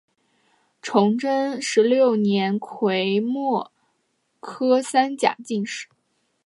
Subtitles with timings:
[0.81, 3.69] 崇祯十六年癸未
[4.39, 5.87] 科三甲进士。